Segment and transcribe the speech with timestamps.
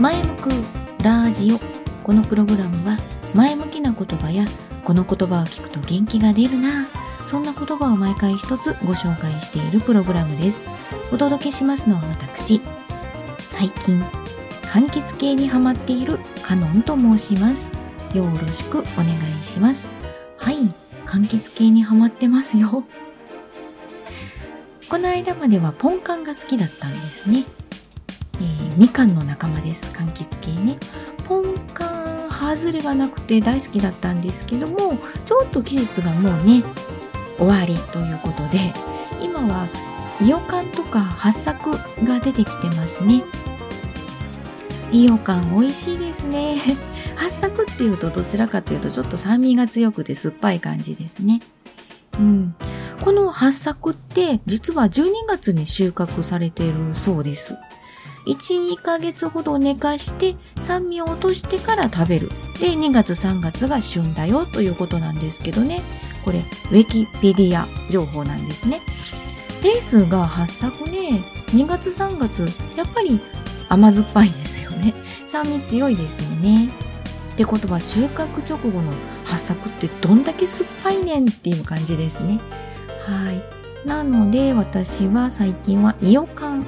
[0.00, 0.50] 前向く
[1.04, 1.60] ラジオ。
[2.02, 2.98] このプログラムは
[3.32, 4.44] 前向きな言葉や
[4.84, 6.86] この言葉を聞くと元気が出るな。
[7.26, 10.64] そんな言葉を毎回一つご紹介しているプログラムです。
[11.12, 12.60] お届けしますのは私。
[13.50, 14.02] 最近
[14.64, 17.70] 柑橘系にハマっているカノンと申します。
[18.12, 19.06] よろしくお願
[19.38, 19.88] いします。
[20.38, 20.56] はい
[21.06, 22.84] 柑橘系にハマってますよ。
[24.90, 27.44] この間まではポンカンが好きだったんですね、
[28.76, 29.84] みかんの仲間です。
[29.92, 30.76] 柑橘系ね。
[31.28, 36.62] ポンカン外れがなくて大好きだったんですけどもちょっと季節がもうね
[37.38, 38.74] 終わりということで
[39.22, 39.66] 今は
[40.20, 41.70] イヨカンとか八作
[42.04, 43.22] が出てきてますね。
[44.92, 46.60] イヨカン美味しいですね。
[47.16, 51.40] 八作っていうとどちらかというとちょっと酸味が強くて酸っぱい感じですね。
[52.18, 52.54] うん。
[53.00, 57.56] この八作って実は12月に収穫されているそうです。
[58.26, 62.30] 1、2ヶ月ほど寝かして酸味を落としてから食べる。
[62.60, 65.82] で、2月3月が旬だよということなんですけどね。
[66.24, 68.80] これ、ウィキペディア情報なんですね。
[69.62, 72.42] ですが、発作ね、2月3月、
[72.76, 73.20] やっぱり
[73.68, 74.94] 甘酸っぱいですよね。
[75.26, 76.68] 酸味強いですよね。
[77.34, 78.92] ってことは収穫直後の
[79.24, 82.38] 発作ってどんだけ酸っぱいねんっていう感じですね。
[83.06, 83.42] はい。
[83.88, 86.64] なので私は最近はイオカン、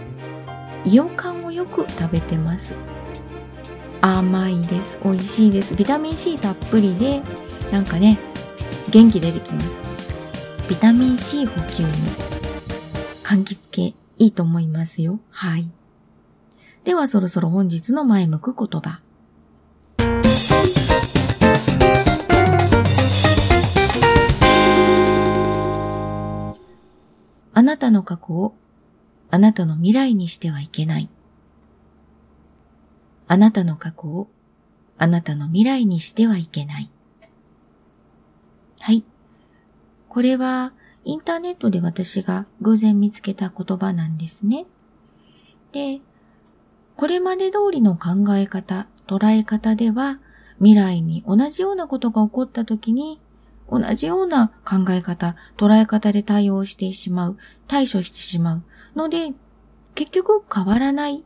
[0.86, 2.74] イオカンよく食べてます。
[4.00, 5.00] 甘いです。
[5.02, 5.74] 美味しいです。
[5.74, 7.22] ビタミン C たっぷりで
[7.72, 8.18] なんかね
[8.90, 9.82] 元気出てきます。
[10.68, 11.90] ビタミン C 補給に
[13.24, 13.82] 柑橘系
[14.16, 15.18] いいと思いますよ。
[15.30, 15.68] はい。
[16.84, 19.00] ではそろそろ本日の前向く言葉。
[27.52, 28.54] あなたの過去を
[29.30, 31.08] あなたの未来にしてはいけない。
[33.28, 34.28] あなたの過去を
[34.98, 36.90] あなたの未来にしてはいけない。
[38.80, 39.04] はい。
[40.08, 40.72] これは
[41.04, 44.66] インターネットで私が偶然見つけた言葉なんですね。
[45.72, 46.00] で、
[46.96, 50.18] これまで通りの考え方、捉え方では
[50.58, 53.20] 未来に同じようなことが起こった時に
[53.70, 58.62] 同じような考え方、捉え方で対応してしまう、対処してしまう。
[58.94, 59.32] ので、
[59.94, 61.24] 結局変わらない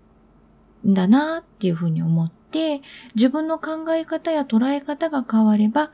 [0.86, 2.80] んだなっていうふうに思って、
[3.14, 5.90] 自分の考え方や捉え方が変われば、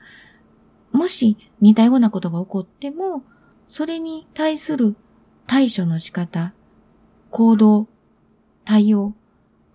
[0.92, 3.22] もし似たようなことが起こっても、
[3.68, 4.96] それに対する
[5.46, 6.54] 対処の仕方、
[7.30, 7.88] 行動、
[8.64, 9.14] 対応、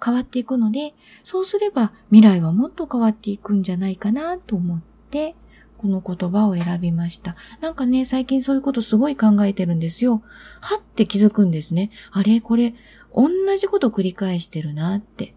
[0.03, 0.93] 変わっていくので、
[1.23, 4.81] そうすれば未来はもっと変わっていくんじゃないかなと思っ
[5.11, 5.35] て、
[5.81, 7.35] この言葉を選びました。
[7.59, 10.21] なんかね、最近そういうことすごい考えてるんですよ。
[10.61, 11.89] はって気づくんですね。
[12.11, 12.75] あれこれ、
[13.15, 15.33] 同じこと繰り返してるなって。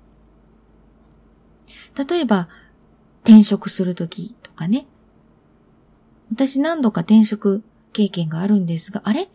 [2.09, 2.49] 例えば、
[3.25, 4.87] 転職するときとかね。
[6.31, 7.63] 私何度か転職
[7.93, 9.29] 経験があるんですが、あれ？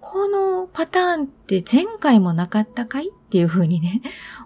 [0.00, 3.10] このパターンって前回もなかったかい？
[3.10, 4.00] っていうふうにね、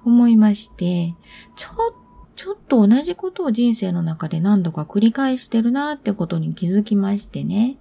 [0.04, 1.14] 思いまして、
[1.56, 1.94] ちょっ
[2.34, 7.76] ちょっと同じことを人生の中で何度か繰り返してるなってことに気づきましてね。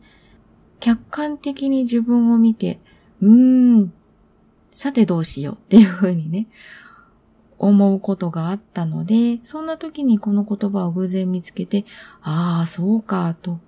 [0.79, 2.79] 客観的に自分を見て、
[3.21, 3.93] うーん、
[4.71, 6.47] さてどうしようっていうふうにね、
[7.59, 11.85] 思うことがあったので、そんな時にこの言葉を偶然見つけて、
[12.21, 13.59] ああ、そうか、と、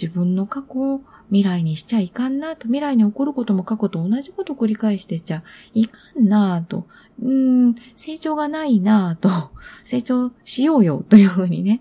[0.00, 5.42] 自分の過去を未来にしちゃいかんなと、未来に起こることも過去と同じことを繰り返してちゃ
[5.74, 6.86] いかんなと、
[7.22, 7.32] う
[7.68, 9.30] ん、成長がないなぁと、
[9.84, 11.80] 成長しようよというふうにね、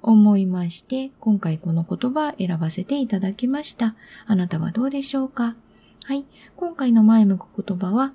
[0.00, 3.94] 思いまして、今回この言葉選ばせていただきました。
[4.26, 5.56] あなたはどうでしょうか？
[6.04, 6.24] はい。
[6.56, 8.12] 今回の前向く言葉は、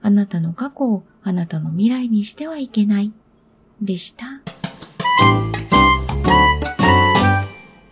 [0.00, 3.12] あなたの過去をあなたの未来にしてはいけない。
[3.82, 4.26] でした。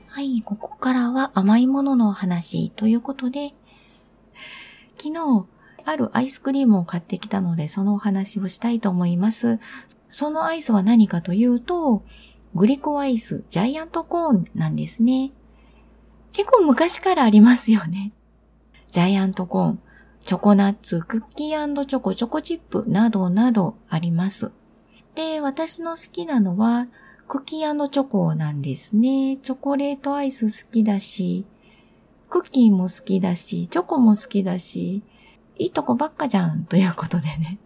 [0.06, 0.40] はい。
[0.42, 3.54] ここからは甘いものの話ということで、
[4.98, 5.46] 昨日、
[5.86, 9.60] あるアイスクリームを買ってきたので、そのお話をしたいと思います。
[10.08, 12.02] そのアイスは何かというと、
[12.54, 15.30] グリコアイス、ジャイアントコーンなんですね。
[16.32, 18.12] 結構昔からありますよね。
[18.90, 19.80] ジャイアントコーン、
[20.24, 24.50] チョコナッツ、クッキーチョコ、チョコチップなどなどあります。
[25.14, 26.88] で、私の好きなのは、
[27.28, 29.38] クッキーチョコなんですね。
[29.40, 31.46] チョコレートアイス好きだし、
[32.28, 35.02] クッキーも好きだし、チョコも好きだし、
[35.58, 37.58] いいとこばっかじゃんということでね。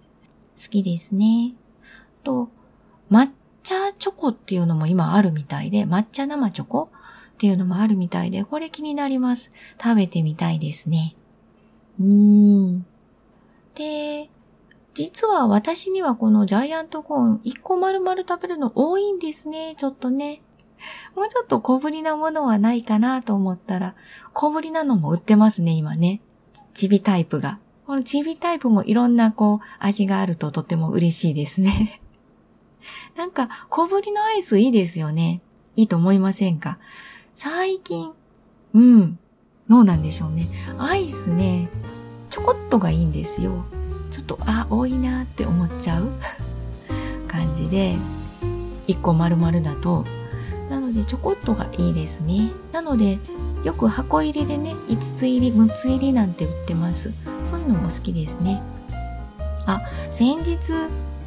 [0.57, 1.55] 好きですね。
[2.23, 2.51] と、
[3.11, 3.31] 抹
[3.63, 6.91] 茶チョコっていうのも今あるみたいで、抹茶生チョコ
[7.35, 9.51] っていうのもあるみたいで、これ気になります。
[9.83, 11.17] 食べてみたいですね。
[11.99, 12.87] うーん。
[13.75, 14.31] で、
[14.95, 20.43] 実は私にはこのジャイアントコーン1個丸々食べるの多いんですね、ちょっとね。
[21.15, 23.95] もうちょっと小ぶりなものはないかなと思ったら、
[24.33, 26.21] 小ぶりなのも売ってますね、今ね。
[26.75, 27.59] チビタイプが。
[27.91, 32.01] このチビタイプもいろんなこう味があるととても嬉しいですね。
[33.19, 35.41] なんか小ぶりのアイスいいですよね。
[35.75, 36.79] いいと思いませんか？
[37.35, 38.13] 最近、
[38.75, 39.19] うん、
[39.69, 40.47] どうなんでしょうね。
[40.79, 41.69] アイスね、
[42.31, 43.65] ちょこっとがいいんですよ。
[44.13, 46.11] ちょっと、あ、多いなって思っちゃう
[47.27, 47.97] 感じで、
[48.87, 50.05] 1個丸々だと、
[50.91, 52.51] のでちょこっとがいいですね。
[52.73, 53.19] なので、
[53.65, 57.13] よく箱入りでね、5つ入り、6つ入りなんて売ってます。
[57.45, 58.63] そういうのも好きですね。
[59.67, 60.59] あ、先日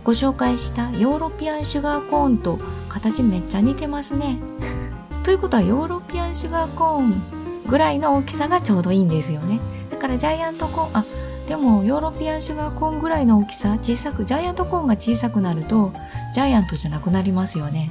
[0.04, 4.38] ご紹介したヨーロピアンシュガーコーンと形めっちゃ似てますね。
[5.24, 7.22] ということはヨーロピアンシュガーコーン
[7.68, 9.60] ぐらいの大きさがちょうどいいんですよね。
[9.90, 11.06] だからジャイアントコーン、あ、
[11.48, 15.94] でもヨーロピアンシュガーコーンぐらいの大きさ、小さく、ジャイアントコーンが小さくなると、
[16.34, 17.90] ジャイアントじゃなくなりますよね。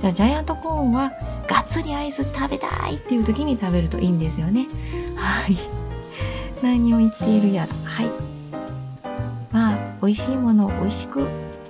[0.00, 1.12] じゃあジャイアントコーンは、
[1.46, 4.66] がっつりアイス食べたいっていう時に食べるといいんですよね。
[5.14, 5.56] はい。
[6.64, 7.74] 何を言っているやら。
[7.84, 8.06] はい。
[9.52, 11.26] まあ、美味しいものを美味しく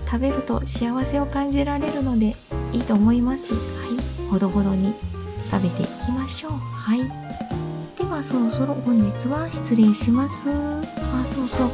[0.06, 2.36] 食べると幸せを感じられるので
[2.72, 3.52] いいと思います。
[3.52, 4.30] はい。
[4.30, 4.94] ほどほどに
[5.50, 6.52] 食べていきましょう。
[6.52, 6.98] はい。
[7.98, 10.48] ではそろそろ本日は失礼します。
[10.48, 10.82] あ、
[11.26, 11.70] そうそう。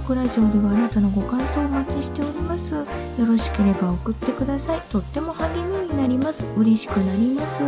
[0.00, 2.74] のクラジオではあなたのご感想をお待ちしております。
[2.74, 2.84] よ
[3.18, 4.80] ろしければ送ってください。
[4.90, 6.46] とっても励みになります。
[6.56, 7.62] 嬉しくなります。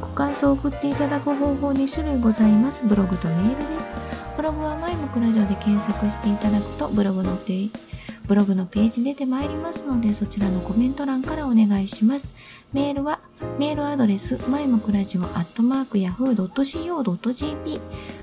[0.00, 2.84] ご感想を送っていただく方法2種類ございます。
[2.84, 3.92] ブログとメールです。
[4.36, 7.94] ブログは前もクラジオで検索していただくとブログのページ
[8.26, 12.32] ブログのページ出てまいりますので、そちらのコメント欄からお願いします。
[12.72, 13.20] メールは、
[13.58, 17.80] メールアドレス、まいもくらじおアットマーク yahoo.co.jp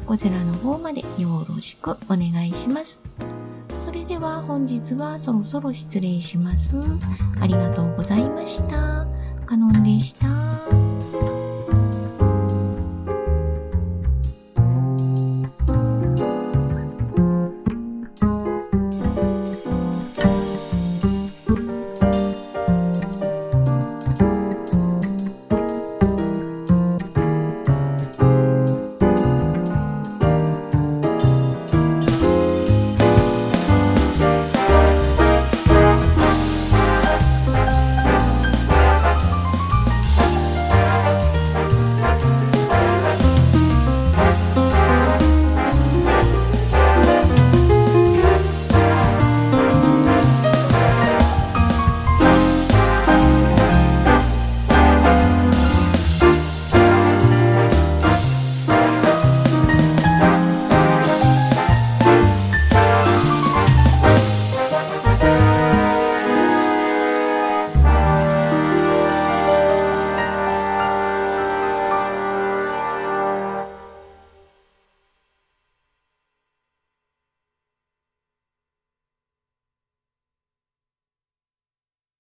[0.08, 3.00] こちらの方までよろしくお願いします。
[4.12, 6.78] では本日はそろそろ失礼します。
[7.40, 9.08] ありがとうございました。
[9.46, 10.81] カノンでした。